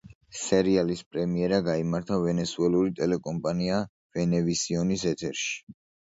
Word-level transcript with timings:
სერიალის 0.41 1.01
პრემიერა 1.15 1.57
გაიმართა 1.67 2.17
ვენესუელური 2.23 2.93
ტელეკომპანია 2.99 3.77
ვენევისიონის 4.19 5.05
ეთერში. 5.11 5.53